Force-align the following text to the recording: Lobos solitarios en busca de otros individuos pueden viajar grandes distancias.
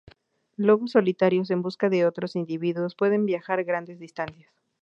Lobos 0.57 0.93
solitarios 0.93 1.51
en 1.51 1.61
busca 1.61 1.87
de 1.87 2.07
otros 2.07 2.35
individuos 2.35 2.95
pueden 2.95 3.27
viajar 3.27 3.63
grandes 3.63 3.99
distancias. 3.99 4.51